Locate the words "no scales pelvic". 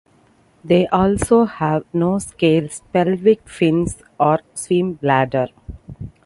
1.93-3.47